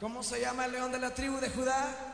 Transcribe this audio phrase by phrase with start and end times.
[0.00, 2.09] ¿Cómo se llama el león de la tribu de Judá?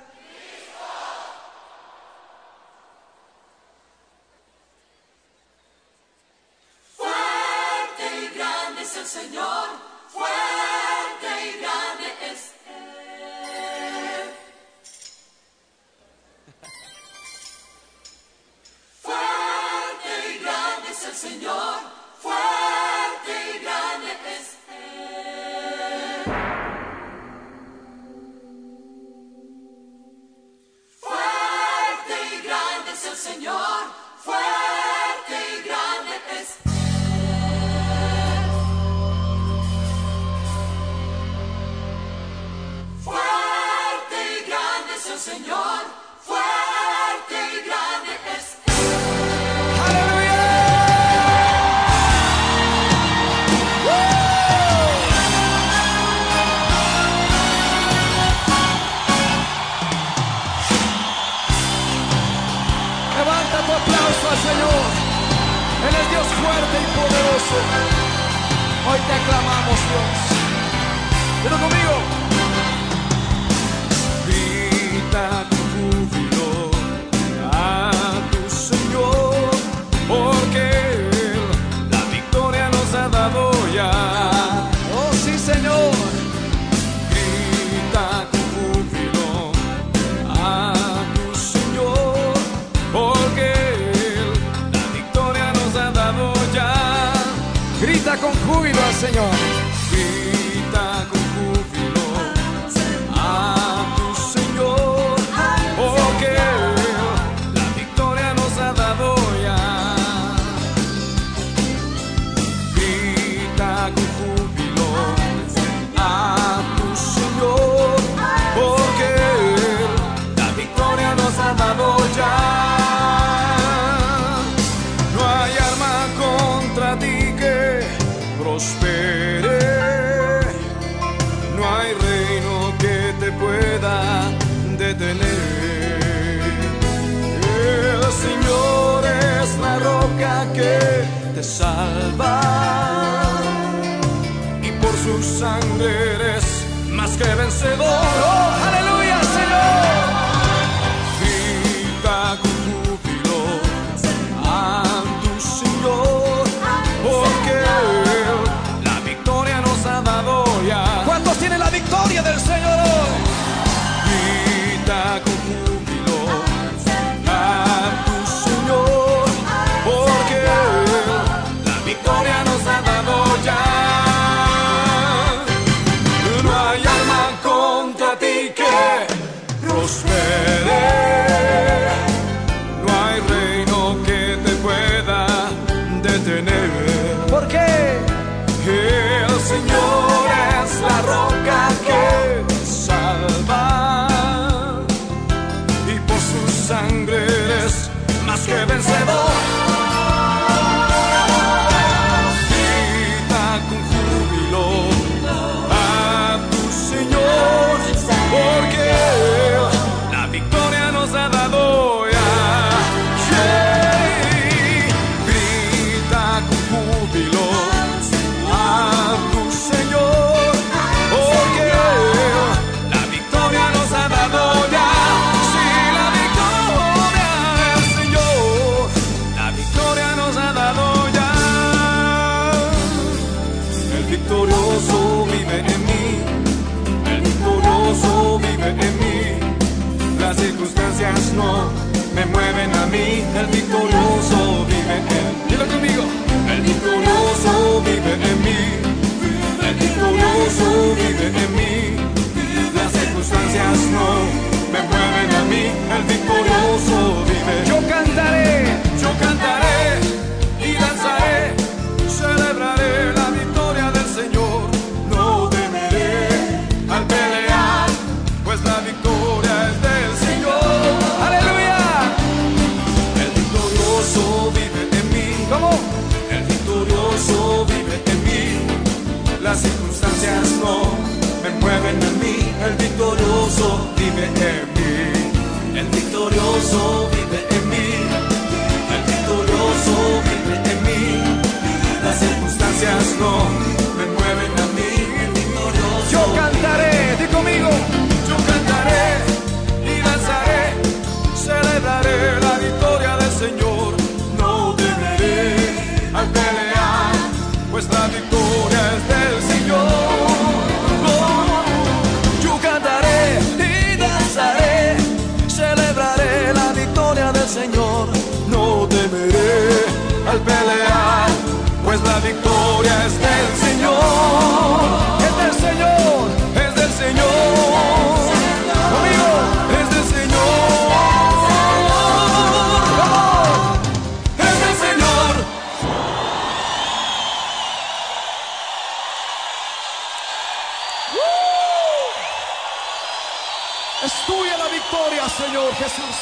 [345.37, 346.17] Señor Jesús.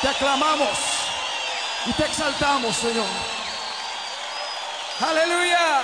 [0.00, 0.78] Te aclamamos
[1.86, 3.06] y te exaltamos, Señor.
[5.00, 5.82] Aleluya.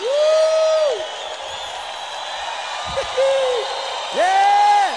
[0.00, 0.98] ¡Uh!
[4.14, 4.96] Yeah.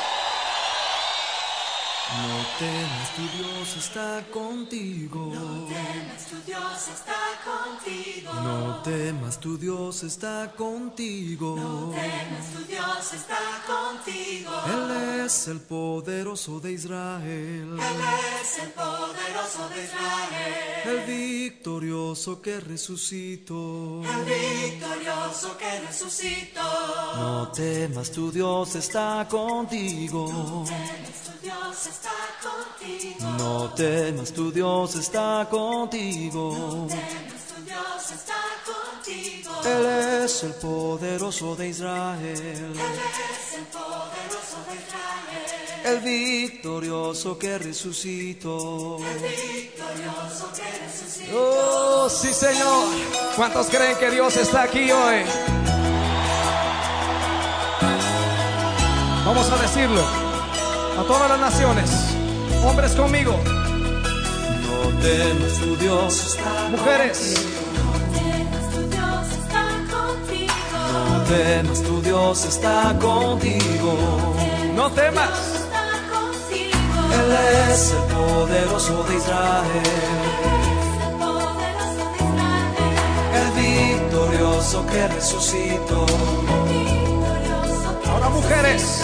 [2.18, 5.31] No temas, tu Dios está contigo.
[5.68, 8.33] temas, tu Dios está contigo.
[8.33, 11.94] No temas, tu Dios está contigo.
[11.94, 14.51] temas, tu Dios está contigo.
[14.68, 18.01] Él es el poderoso de Israel, Él
[18.41, 20.81] es el poderoso de Israel.
[20.85, 24.01] el victorioso que resucitó.
[24.03, 26.62] El victorioso que resucitó.
[27.15, 30.65] No temas, tu Dios está contigo.
[30.68, 32.12] Temas, tu Dios está
[32.44, 33.30] contigo.
[33.40, 36.88] No temas, tu Dios está contigo.
[36.88, 38.34] Temas, tu Dios está
[38.64, 39.62] contigo.
[39.66, 45.86] Él es el poderoso de Israel, Él es el poderoso de Israel.
[45.86, 48.98] el victorioso que resucitó.
[48.98, 51.36] Victorioso que resucitó.
[51.36, 52.88] Oh, sí, Señor.
[53.36, 55.24] ¿Cuántos creen que Dios está aquí hoy?
[59.26, 60.31] Vamos a decirlo
[61.01, 61.89] a todas las naciones.
[62.63, 63.39] Hombres conmigo,
[64.68, 67.36] No temas, tu Dios está mujeres.
[70.94, 73.94] No temas, tu Dios está contigo.
[74.75, 75.30] no temas.
[77.19, 77.31] Él
[77.71, 79.65] es el poderoso de Israel,
[81.07, 82.92] el poderoso de Israel.
[83.39, 86.06] el victorioso que resucitó.
[88.09, 89.04] Ahora mujeres,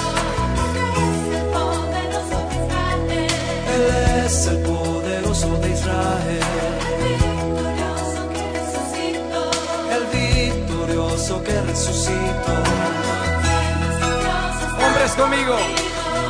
[15.18, 15.56] conmigo.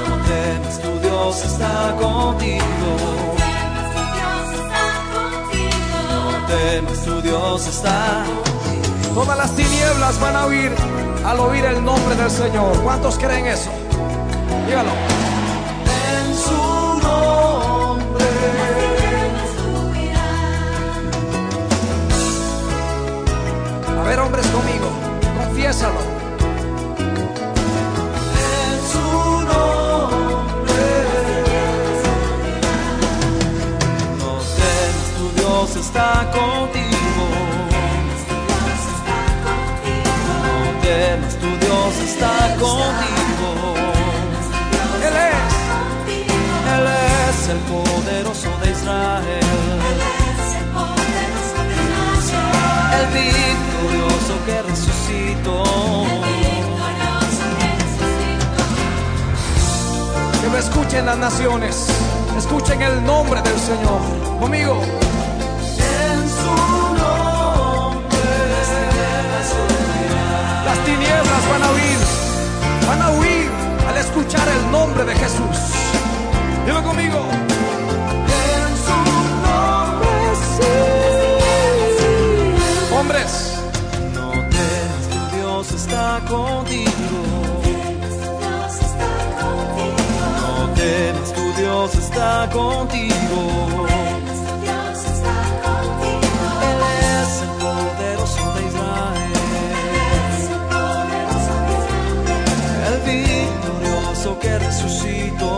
[0.09, 2.89] No temas, tu Dios está contigo.
[3.37, 5.97] Temas, tu Dios está contigo.
[6.09, 8.23] No temas, tu Dios está
[9.13, 10.71] Todas las tinieblas van a huir
[11.25, 12.77] al oír el nombre del Señor.
[12.83, 13.71] ¿Cuántos creen eso?
[14.67, 14.91] Dígalo.
[16.19, 18.25] en su nombre.
[23.99, 24.87] A ver, hombres conmigo.
[25.39, 26.06] Confiésalo.
[35.79, 37.25] Está contigo.
[40.63, 43.49] No temas, tu Dios está contigo.
[45.07, 45.57] Él es.
[46.73, 46.87] Él
[47.29, 49.45] es el poderoso de Israel,
[52.99, 55.63] el victorioso que resucitó.
[60.41, 61.87] Que lo escuchen las naciones.
[62.37, 64.01] Escuchen el nombre del Señor.
[64.39, 64.81] Conmigo.
[71.49, 71.99] Van a huir.
[72.87, 73.49] Van a huir
[73.87, 75.57] al escuchar el nombre de Jesús.
[76.65, 77.19] Dilo conmigo.
[78.55, 78.97] En su
[79.47, 80.07] nombre,
[82.99, 83.31] Hombres,
[84.13, 87.19] No temas, tu Dios está contigo.
[90.41, 93.96] No temas, tu Dios está contigo.
[104.27, 105.55] Victorioso que resucitó.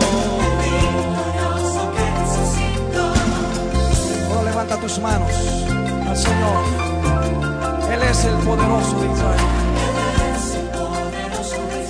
[4.28, 5.30] ahora levanta tus manos
[6.08, 6.62] al Señor.
[7.92, 9.40] Él es el poderoso de Israel.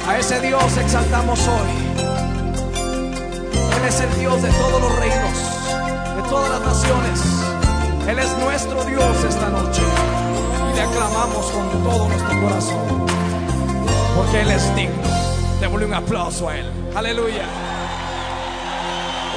[0.09, 1.71] A ese Dios exaltamos hoy.
[3.77, 5.39] Él es el Dios de todos los reinos,
[6.17, 7.21] de todas las naciones.
[8.09, 9.83] Él es nuestro Dios esta noche.
[10.73, 13.07] Y le aclamamos con todo nuestro corazón.
[14.17, 15.20] Porque Él es digno.
[15.61, 16.67] Démosle un aplauso a Él.
[16.97, 17.45] Aleluya.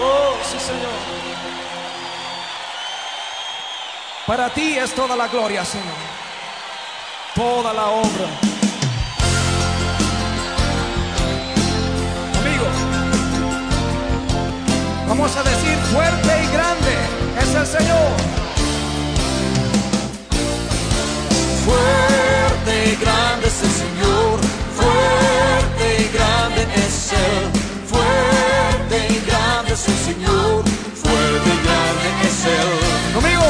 [0.01, 1.23] Oh, sí, Señor.
[4.25, 5.85] Para ti es toda la gloria, Señor.
[7.35, 8.27] Toda la obra.
[12.39, 12.75] Amigos,
[15.09, 16.95] vamos a decir fuerte y grande
[17.41, 18.11] es el Señor.
[21.65, 23.32] Fuerte y grande.
[27.91, 30.63] Fuerte y grande es el Señor,
[31.03, 32.71] fuerte y grande es Él.
[33.13, 33.47] ¡Conmigo!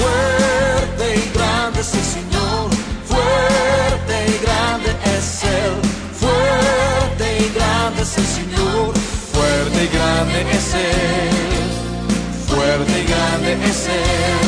[0.00, 2.70] Fuerte y grande es el Señor,
[3.10, 5.74] fuerte y grande es Él.
[6.22, 8.92] Fuerte y grande es el Señor,
[9.32, 11.34] fuerte y grande es Él.
[12.48, 14.43] Fuerte y grande es Él.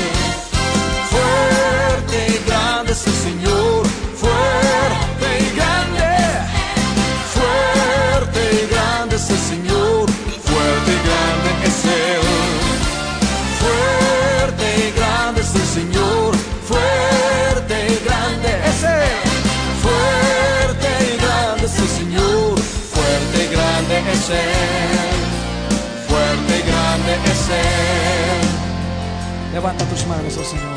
[29.56, 30.76] Levanta tus manos al Señor.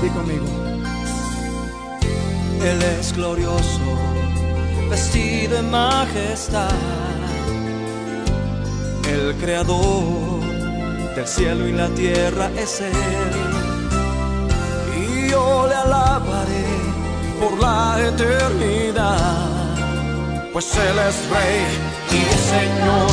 [0.00, 0.46] Di conmigo.
[2.64, 3.88] Él es glorioso,
[4.88, 6.72] vestido en majestad.
[9.06, 10.40] El creador
[11.14, 12.92] del cielo y la tierra es Él.
[14.98, 16.68] Y yo le alabaré
[17.38, 19.18] por la eternidad.
[20.54, 21.66] Pues Él es Rey
[22.18, 22.22] y
[22.54, 23.10] Señor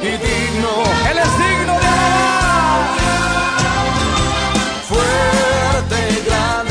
[0.00, 0.72] y digno.
[1.10, 3.27] Él es digno de alabar.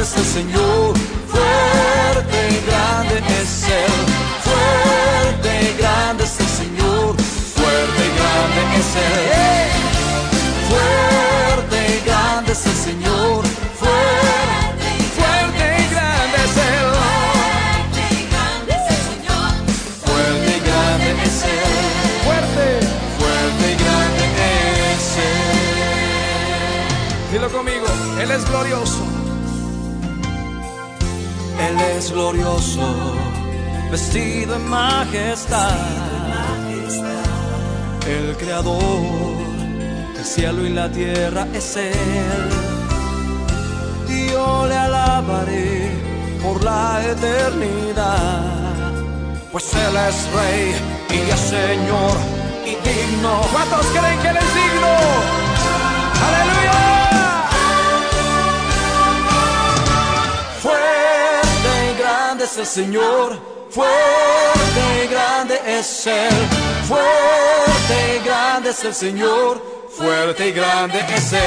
[0.07, 0.95] Es el Señor,
[1.27, 3.93] fuerte y grande es Él.
[4.47, 7.15] Fuerte y grande es el Señor,
[7.55, 9.69] fuerte y grande es Él.
[10.69, 13.43] Fuerte y grande es el Señor,
[13.81, 16.85] fuerte, fuerte y grande es Él.
[20.05, 21.75] Fuerte y grande es Él,
[22.23, 22.65] Fuerte.
[23.19, 24.25] fuerte y grande
[24.93, 26.53] es Él.
[27.33, 27.87] Dilo conmigo.
[28.21, 29.16] Él es glorioso.
[32.11, 32.87] Glorioso,
[33.91, 35.77] vestido en majestad.
[38.07, 39.37] El creador
[40.15, 42.49] del cielo y la tierra es Él.
[44.07, 45.91] Y yo le alabaré
[46.41, 48.43] por la eternidad.
[49.51, 50.75] Pues Él es Rey
[51.09, 52.17] y es Señor
[52.65, 53.41] y digno.
[53.51, 54.93] ¿Cuántos creen que Él es digno?
[56.25, 56.96] Aleluya.
[62.47, 63.37] Es el Señor,
[63.69, 66.33] fuerte y grande es Él,
[66.87, 71.41] fuerte y grande es el Señor, fuerte y grande es Él.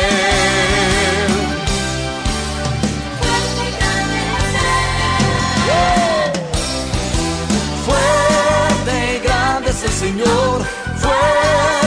[7.86, 10.66] Fuerte y grande es el Señor,
[10.98, 11.79] fuerte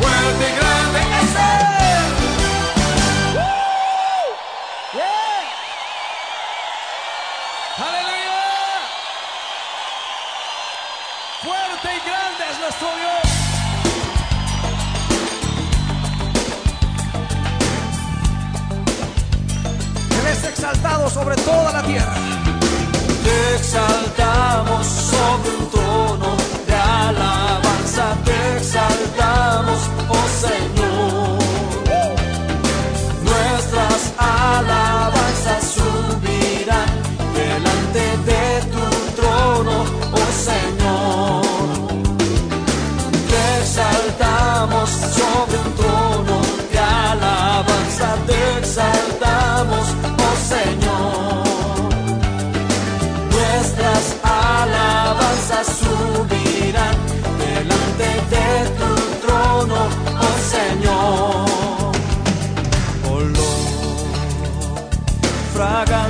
[0.00, 1.46] fuerte y grande es Él.
[7.78, 8.44] Aleluya.
[11.42, 13.26] Fuerte y grande es nuestro Dios.
[20.20, 22.14] Él es exaltado sobre toda la tierra.
[23.24, 30.75] Te exaltamos sobre un trono de alabanza, te exaltamos, oh Señor.
[55.56, 56.96] Alabanzas subirán
[57.38, 58.48] delante de
[58.78, 58.90] tu
[59.26, 59.80] trono,
[60.20, 61.92] oh Señor.
[63.10, 63.60] Olor
[65.54, 66.05] fragante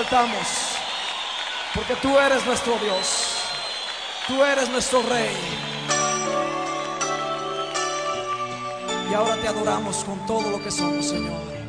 [0.00, 0.76] exaltamos,
[1.74, 3.34] porque tú eres nuestro Dios,
[4.26, 5.36] tú eres nuestro Rey.
[9.10, 11.59] Y ahora te adoramos con todo lo que somos, Señor.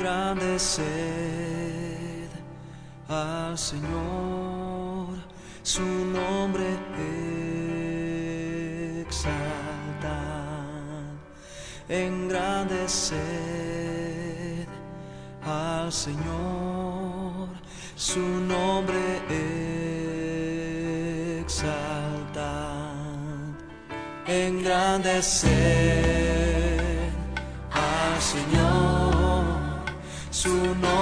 [0.00, 0.86] engrandecer
[3.06, 5.08] al Señor,
[5.62, 6.78] su nombre
[9.02, 10.14] exaltad,
[11.86, 13.20] engrandecer
[15.44, 17.50] al Señor,
[17.94, 19.20] su nombre
[21.42, 22.94] exaltad,
[24.26, 26.29] engrandecer.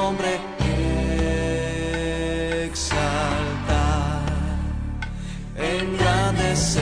[0.09, 0.41] nombre
[2.65, 4.23] exaltar,
[5.55, 6.81] engrandecer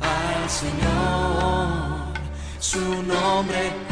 [0.00, 2.14] al Señor,
[2.58, 3.83] su nombre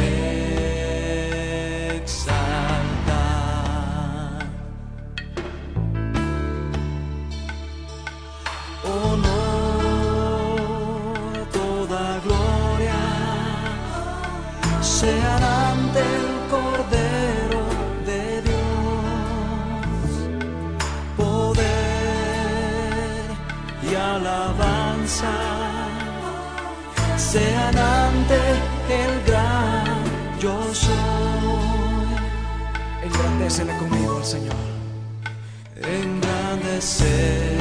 [33.52, 34.54] Engrandecele conmigo al Señor.
[35.76, 37.51] Engrandecele.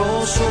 [0.00, 0.49] 说说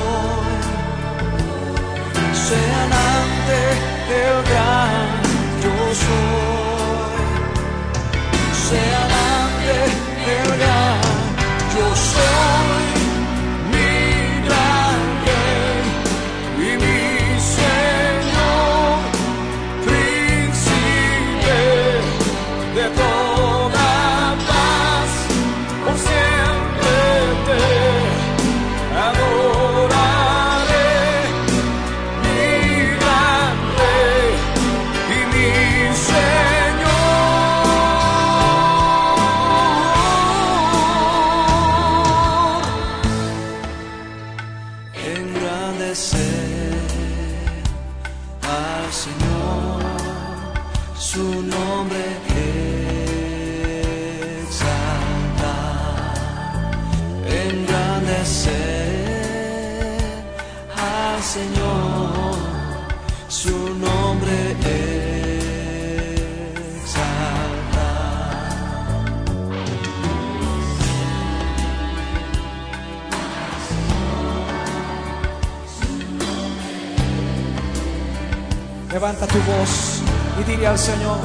[80.59, 81.17] Dile al Señor.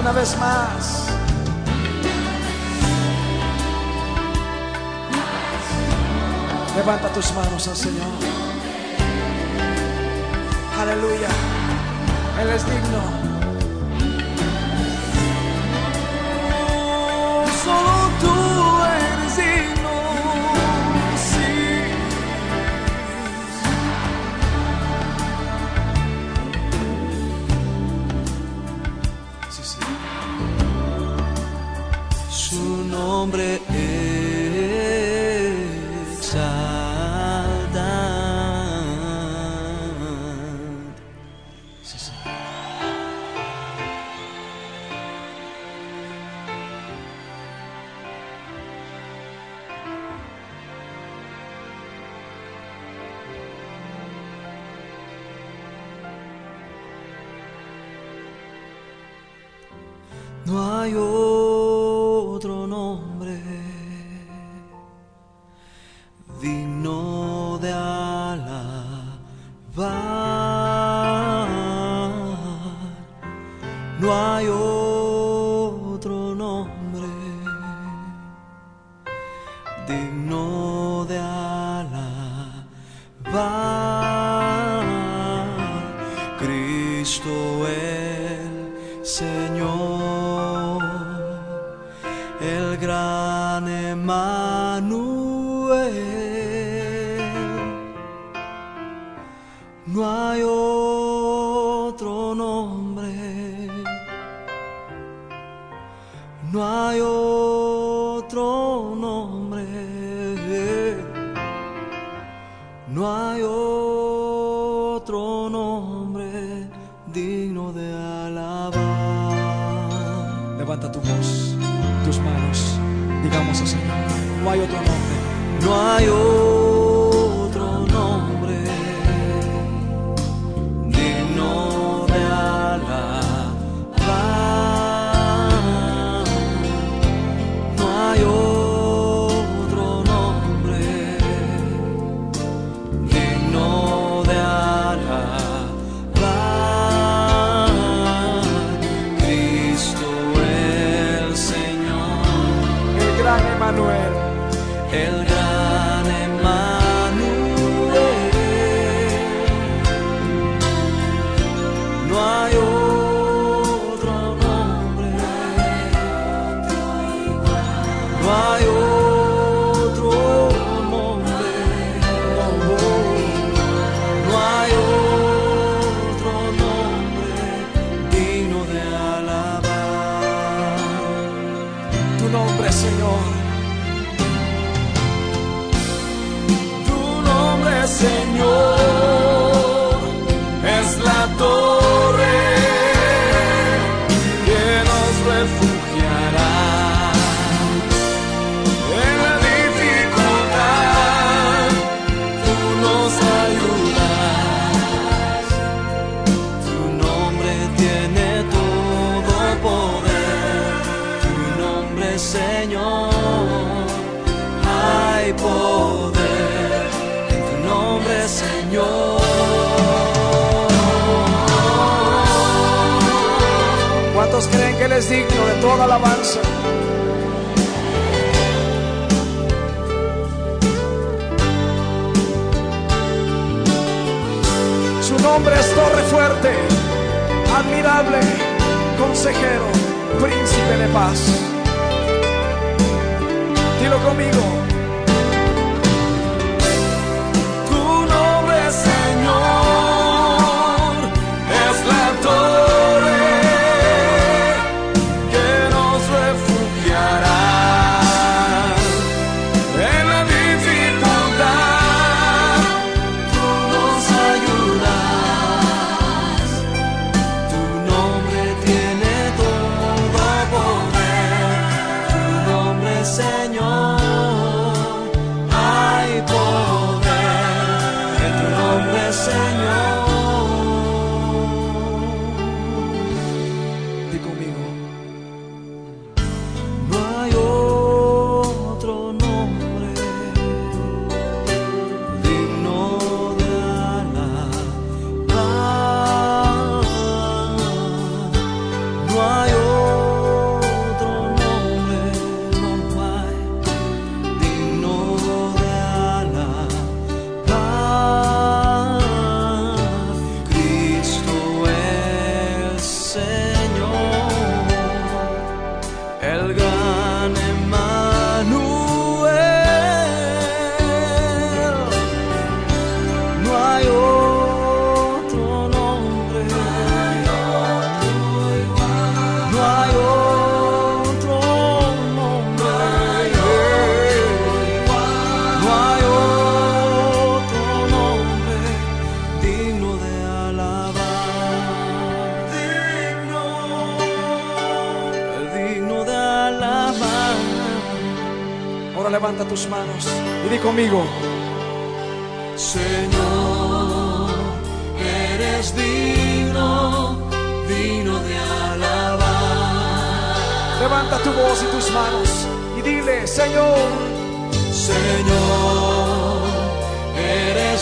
[0.00, 1.08] Una vez más.
[6.74, 8.06] Levanta tus manos al Señor.
[10.80, 11.28] Aleluya.
[12.40, 13.21] Él es digno.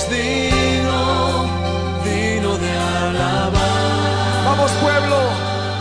[0.01, 1.45] eres digno,
[2.05, 2.71] digno de
[3.07, 4.45] alabar.
[4.45, 5.17] Vamos pueblo,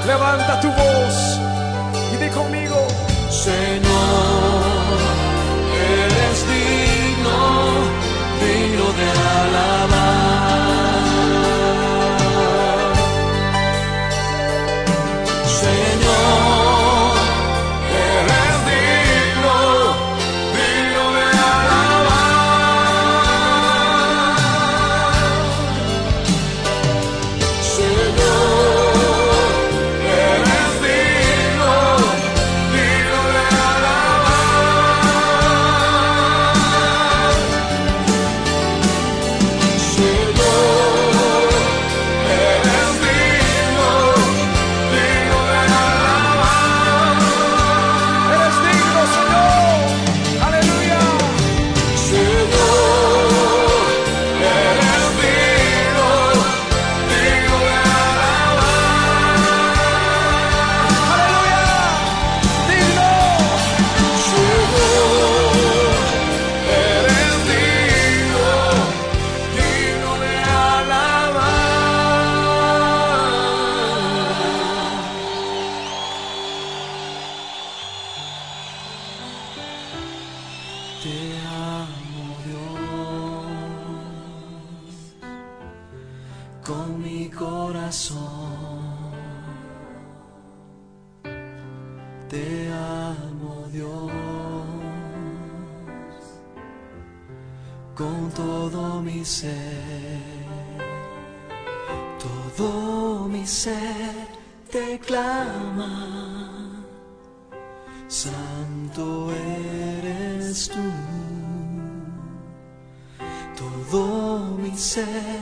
[0.06, 1.49] levanta tu voz.
[108.10, 110.80] Santo eres tú,
[113.56, 115.40] todo mi ser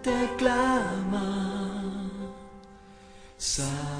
[0.00, 2.08] te clama,
[3.36, 3.98] santo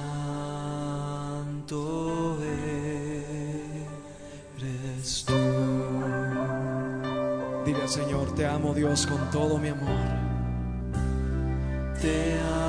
[4.61, 5.35] eres tú.
[7.67, 9.89] Dile al Señor, te amo Dios con todo mi amor.
[12.01, 12.64] Te amo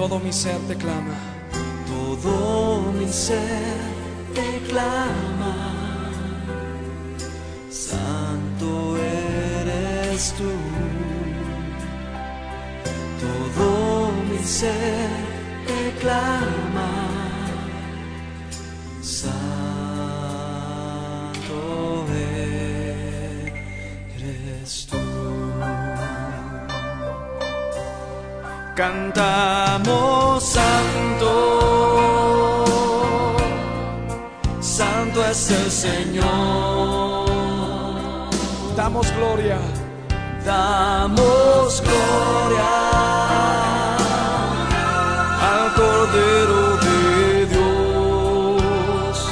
[0.00, 1.14] Todo mi ser te clama.
[1.86, 3.76] Todo mi ser
[4.34, 5.54] te clama.
[7.68, 10.52] Santo eres tú.
[13.20, 15.10] Todo mi ser
[15.66, 16.39] te clama.
[28.80, 31.34] Cantamos santo,
[34.58, 37.28] santo es el Señor.
[38.74, 39.58] Damos gloria.
[40.46, 42.70] Damos gloria
[45.50, 49.28] al Cordero de Dios.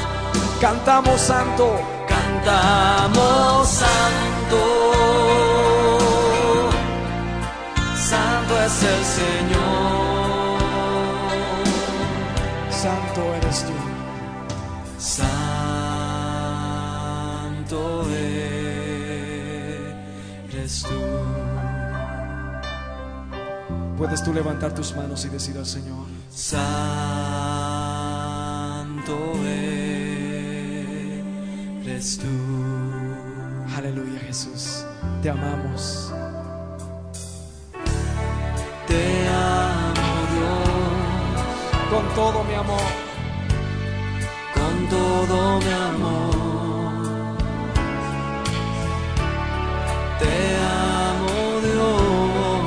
[0.60, 1.80] Cantamos santo.
[2.06, 4.60] Cantamos santo,
[8.68, 10.60] es el Señor.
[12.70, 13.72] Santo eres tú.
[14.98, 15.38] Santo
[20.44, 21.00] eres tú.
[23.96, 26.60] Puedes tú levantar tus manos y decir al Señor, Santo
[31.84, 32.28] eres tú.
[33.76, 34.84] aleluya Jesús,
[35.20, 36.12] te amamos.
[42.18, 42.90] Todo mi amor.
[44.56, 46.34] con todo mi amor.
[50.22, 50.36] Te
[51.06, 52.62] amo Dios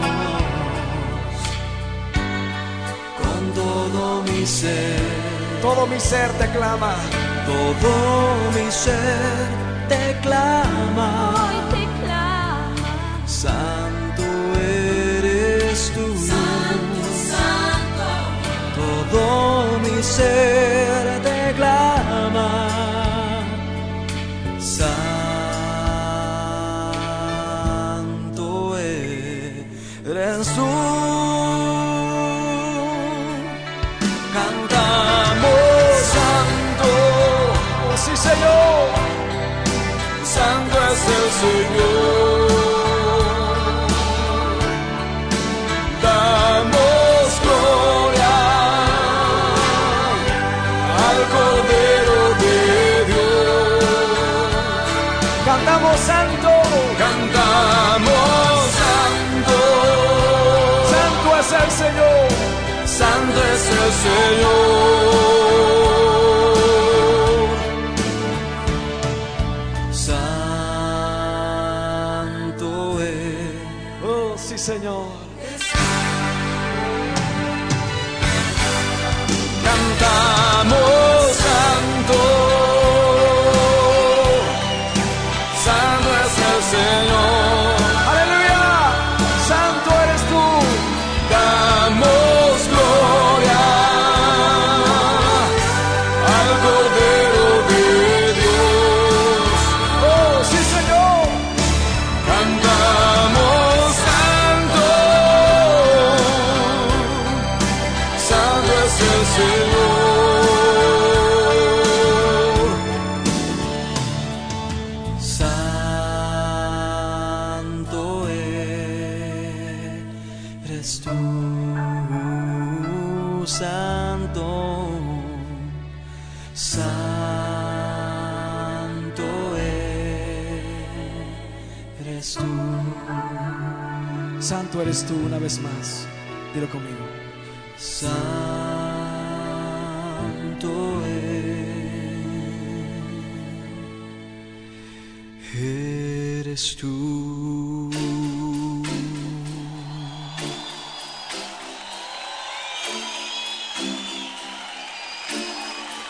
[3.22, 5.02] con todo mi ser.
[5.62, 6.93] Todo mi ser te clama.
[7.52, 7.91] Todo
[8.56, 9.47] mi ser
[9.91, 11.10] te clama.
[11.43, 11.80] Hoy te clama,
[20.02, 20.80] mi
[64.02, 64.90] Señor.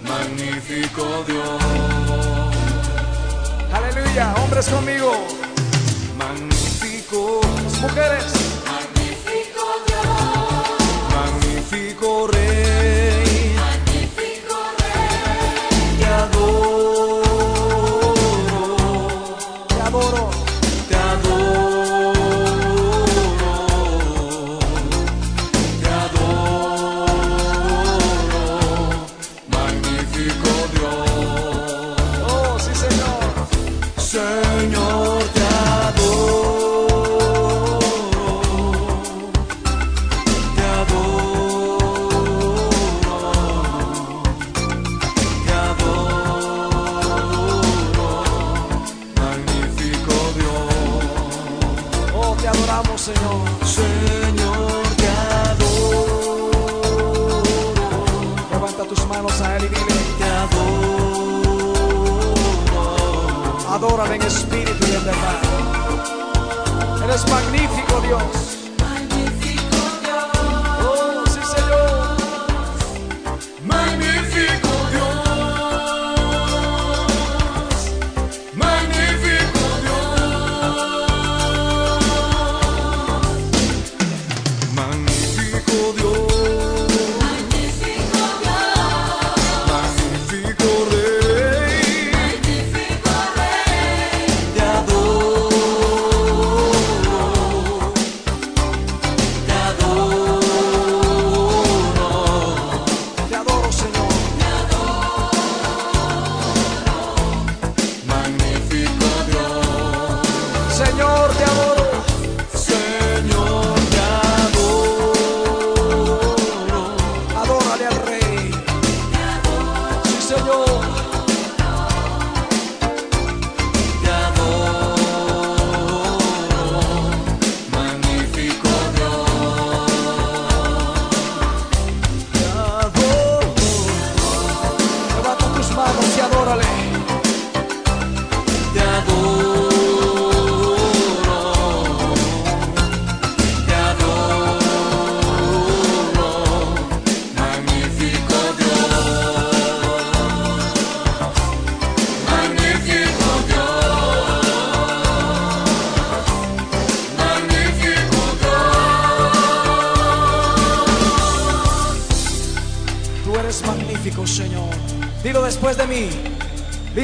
[0.00, 1.62] magnífico Dios.
[3.74, 5.12] Aleluya, hombres conmigo.
[6.16, 7.42] Magnífico.
[7.82, 8.33] Mujeres.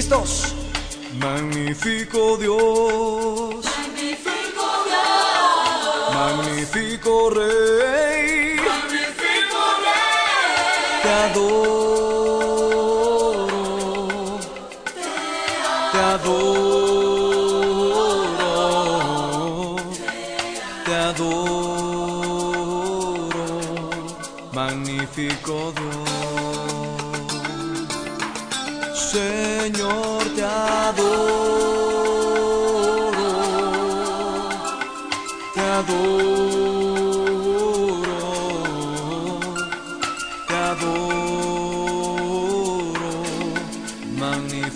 [0.00, 0.39] ¿Listos?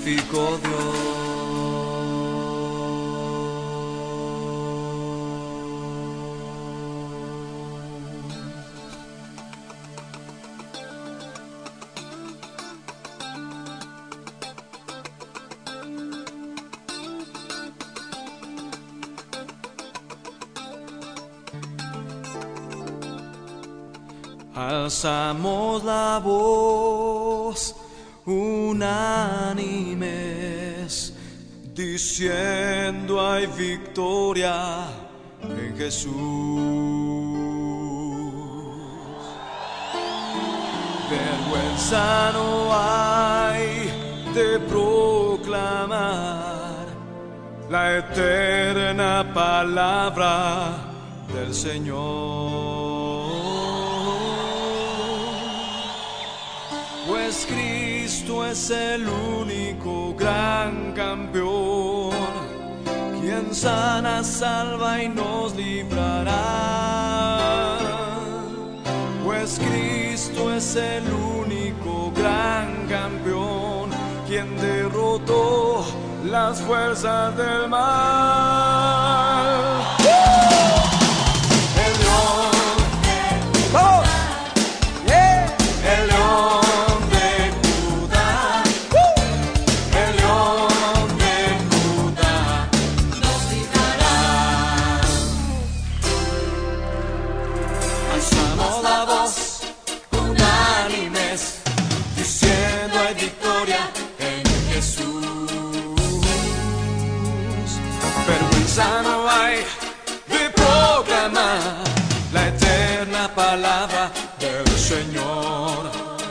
[0.05, 1.15] magnífico Dios.
[24.57, 27.04] Alzamos la voz
[29.55, 31.13] unánimes,
[31.75, 34.87] diciendo hay victoria
[35.43, 36.13] en Jesús.
[41.11, 43.91] Vergüenza no hay
[44.35, 46.05] de proclamar
[47.71, 50.77] la eterna palabra
[51.35, 52.14] del Señor.
[58.55, 62.15] es el único gran campeón,
[63.21, 66.37] quien sana, salva y nos librará.
[69.25, 73.91] Pues Cristo es el único gran campeón,
[74.29, 75.85] quien derrotó
[76.25, 79.04] las fuerzas del mal.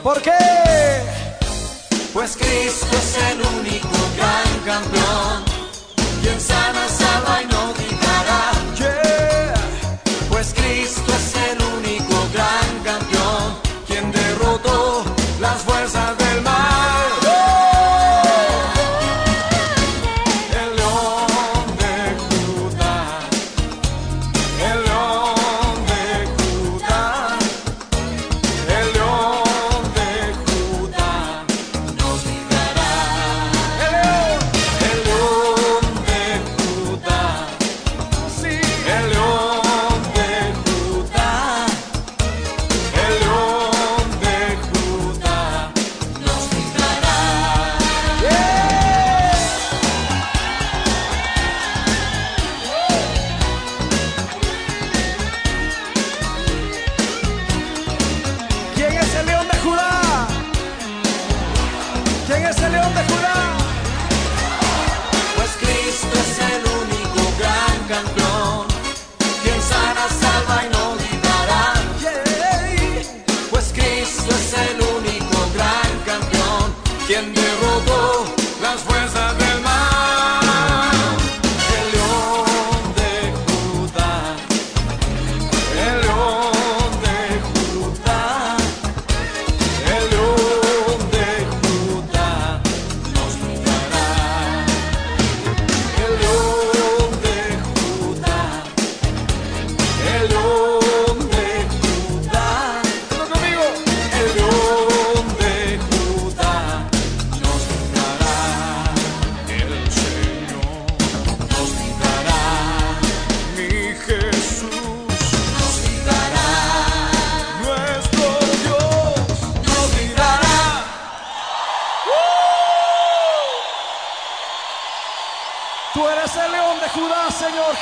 [0.04, 0.53] ¿Por qué?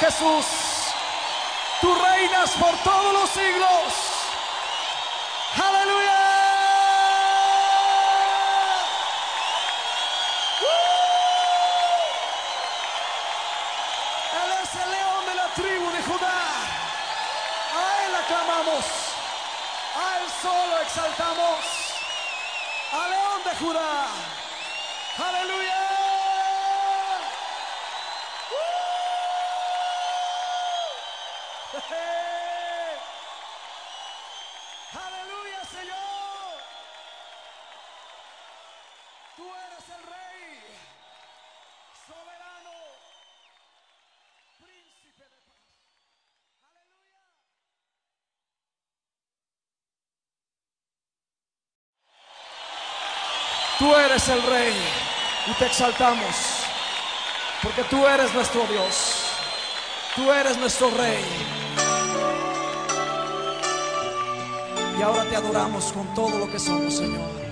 [0.03, 0.47] Jesús,
[1.81, 3.93] tú reinas por todos los siglos.
[5.65, 6.21] Aleluya.
[10.61, 10.67] ¡Uh!
[14.43, 16.41] Él es el león de la tribu de Judá.
[17.79, 18.85] A él aclamamos,
[19.95, 21.65] a él solo exaltamos.
[22.91, 24.09] Al león de Judá.
[25.29, 25.92] Aleluya.
[53.83, 54.73] Tú eres el Rey
[55.49, 56.37] y te exaltamos,
[57.65, 59.25] porque tú eres nuestro Dios,
[60.15, 61.25] tú eres nuestro Rey.
[64.97, 67.52] Y ahora te adoramos con todo lo que somos, Señor.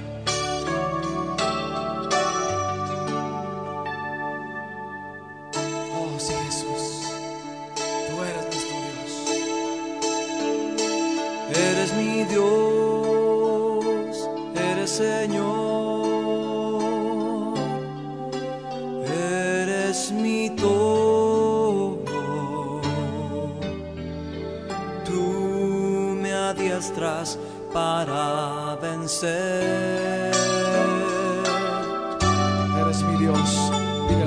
[33.32, 33.70] Dios.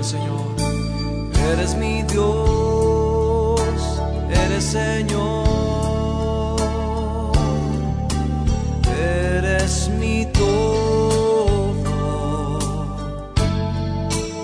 [0.03, 0.43] Señor.
[1.53, 3.61] Eres mi Dios,
[4.29, 5.47] eres Señor,
[8.99, 11.73] eres mi todo,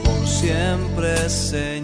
[0.04, 1.79] por siempre Señor.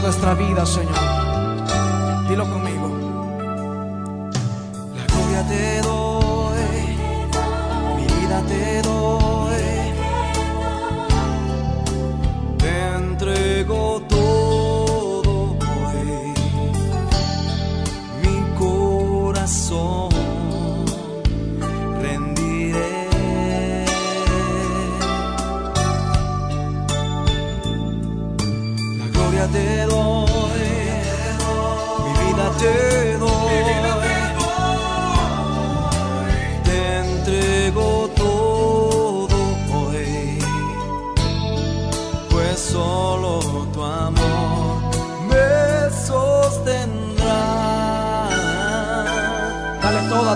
[0.00, 0.91] nuestra vida, Señor.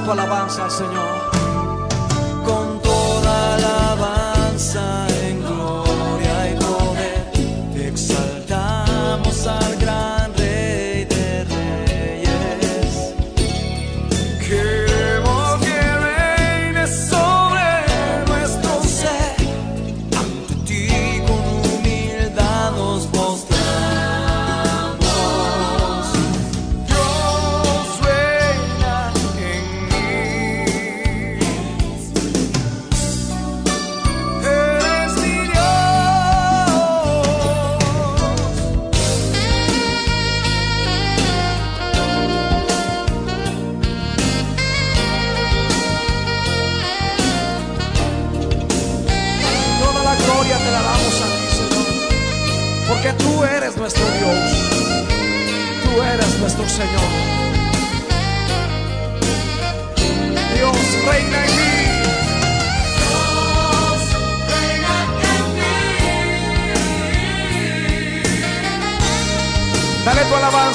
[0.05, 1.27] tu alabanza Señor.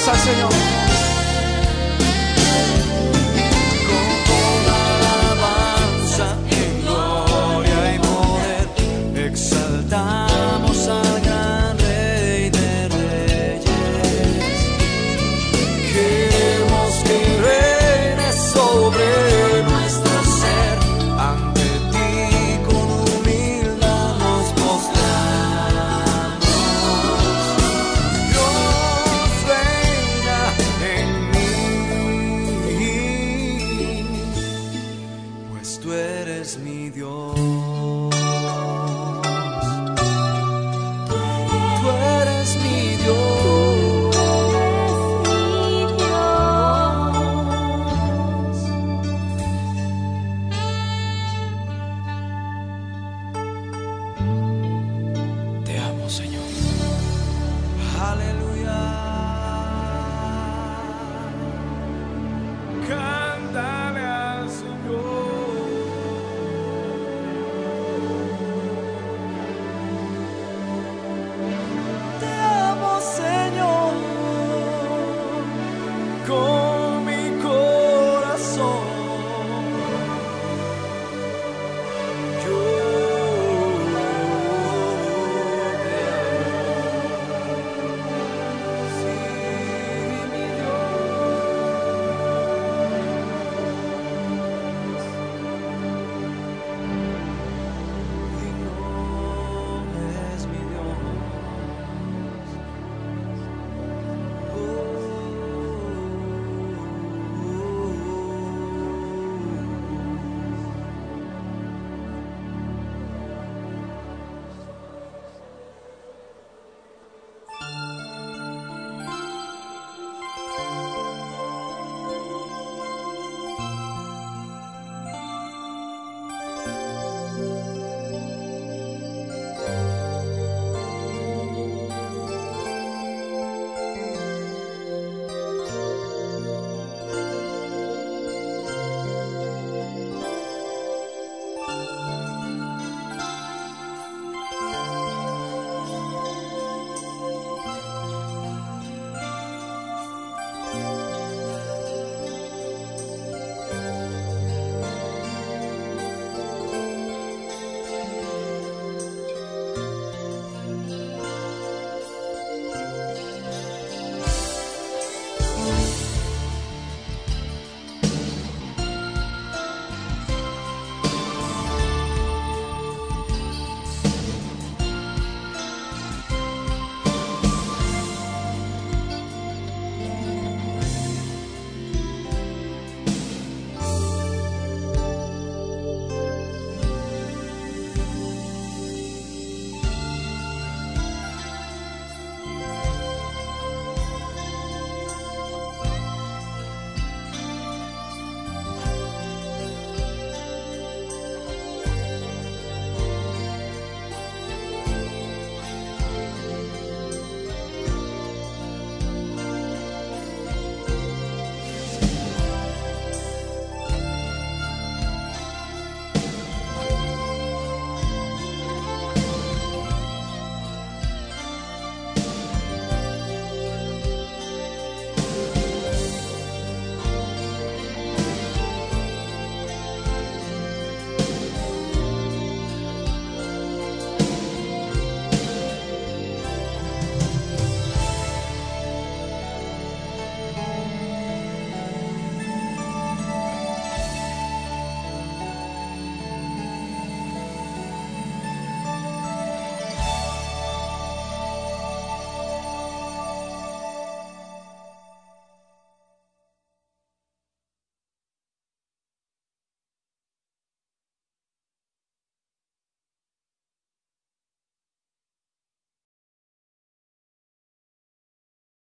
[0.04, 0.71] casa, Señor.